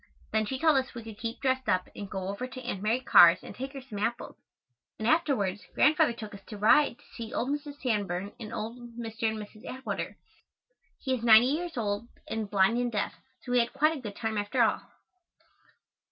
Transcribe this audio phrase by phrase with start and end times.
[0.31, 3.01] Then she told us we could keep dressed up and go over to Aunt Mary
[3.01, 4.35] Carr's and take her some apples,
[4.97, 7.79] and afterwards Grandfather took us to ride to see old Mrs.
[7.83, 9.29] Sanborn and old Mr.
[9.29, 9.63] and Mrs.
[9.63, 10.17] Atwater.
[10.97, 14.15] He is ninety years old and blind and deaf, so we had quite a good
[14.15, 14.81] time after all.